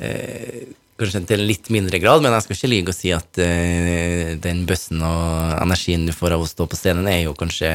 eh, 0.00 0.64
Kanskje 0.94 1.24
til 1.26 1.40
en 1.42 1.48
litt 1.48 1.66
mindre 1.74 1.98
grad, 1.98 2.20
men 2.22 2.30
jeg 2.36 2.44
skal 2.44 2.54
ikke 2.54 2.68
lyve 2.70 2.92
og 2.92 2.94
si 2.94 3.10
at 3.10 3.38
eh, 3.42 4.36
den 4.38 4.60
bøssen 4.62 5.00
og 5.02 5.56
energien 5.58 6.04
du 6.06 6.12
får 6.14 6.36
av 6.36 6.44
å 6.44 6.46
stå 6.46 6.68
på 6.70 6.78
scenen, 6.78 7.08
er 7.10 7.24
jo 7.24 7.32
kanskje 7.34 7.72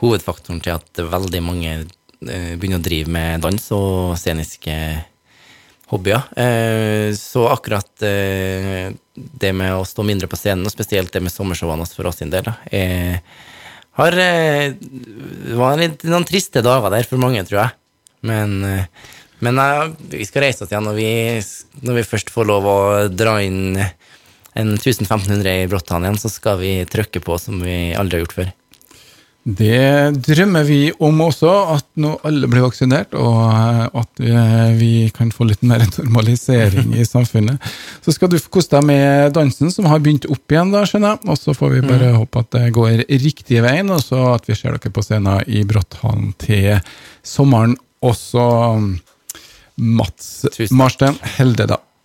hovedfaktoren 0.00 0.62
til 0.64 0.72
at 0.72 1.02
veldig 1.12 1.42
mange 1.44 1.74
begynner 2.24 2.80
å 2.80 2.86
drive 2.86 3.12
med 3.12 3.44
dans 3.44 3.68
og 3.76 4.16
sceniske 4.16 4.72
hobbyer. 5.92 6.24
Så 7.20 7.44
akkurat 7.52 7.92
det 8.00 9.52
med 9.52 9.76
å 9.76 9.84
stå 9.84 10.08
mindre 10.08 10.32
på 10.32 10.40
scenen, 10.40 10.64
og 10.64 10.72
spesielt 10.72 11.12
det 11.12 11.20
med 11.20 11.36
sommershowene 11.36 11.84
for 11.92 12.08
oss 12.08 12.22
sin 12.24 12.32
del, 12.32 12.48
da, 12.48 12.56
er 12.72 13.20
har 13.98 14.16
eh, 14.18 14.72
Det 14.78 15.58
var 15.58 15.78
noen 15.78 16.26
triste 16.28 16.62
dager 16.64 16.92
der 16.94 17.06
for 17.08 17.20
mange, 17.22 17.44
tror 17.46 17.60
jeg. 17.62 17.76
Men, 18.26 18.56
eh, 18.66 19.12
men 19.44 19.60
jeg, 19.60 19.94
vi 20.16 20.26
skal 20.28 20.46
reise 20.46 20.64
oss 20.64 20.72
igjen 20.72 20.86
når 20.88 20.98
vi, 20.98 21.12
når 21.84 22.00
vi 22.00 22.08
først 22.08 22.32
får 22.34 22.48
lov 22.48 22.68
å 22.70 22.78
dra 23.12 23.38
inn 23.44 23.78
en 24.54 24.76
1500 24.78 25.64
i 25.64 25.70
Bråttan 25.70 26.06
igjen, 26.06 26.20
så 26.20 26.30
skal 26.30 26.60
vi 26.60 26.76
trykke 26.90 27.22
på 27.24 27.38
som 27.42 27.58
vi 27.62 27.94
aldri 27.98 28.20
har 28.20 28.26
gjort 28.26 28.38
før. 28.38 28.52
Det 29.44 30.24
drømmer 30.24 30.64
vi 30.64 30.78
om 31.04 31.18
også, 31.20 31.50
at 31.74 31.84
nå 32.00 32.14
alle 32.24 32.48
blir 32.48 32.64
vaksinert, 32.64 33.12
og 33.12 33.42
eh, 33.44 33.82
at 34.00 34.22
eh, 34.24 34.70
vi 34.78 34.92
kan 35.12 35.28
få 35.36 35.44
litt 35.50 35.60
mer 35.68 35.84
normalisering 35.98 36.94
i 36.96 37.04
samfunnet. 37.04 37.60
Så 38.00 38.14
skal 38.16 38.32
du 38.32 38.38
få 38.40 38.54
kose 38.56 38.72
deg 38.72 38.88
med 38.88 39.34
dansen, 39.36 39.68
som 39.74 39.90
har 39.92 40.00
begynt 40.00 40.24
opp 40.32 40.54
igjen, 40.54 40.72
da, 40.72 40.86
skjønner 40.88 41.18
jeg. 41.18 41.28
Og 41.28 41.40
så 41.42 41.56
får 41.58 41.74
vi 41.76 41.84
bare 41.84 42.14
håpe 42.16 42.40
at 42.40 42.52
det 42.56 42.72
går 42.78 43.04
riktig 43.12 43.60
veien, 43.66 43.92
og 43.92 44.00
så 44.00 44.30
at 44.32 44.48
vi 44.48 44.56
ser 44.56 44.78
dere 44.78 44.94
på 44.96 45.04
scenen 45.04 45.44
i 45.44 45.66
Bråtthallen 45.68 46.32
til 46.40 46.78
sommeren 47.20 47.76
også. 48.04 48.48
Mats 49.74 50.44
Marstein 50.70 51.16
Helde, 51.36 51.66
da. 51.68 51.83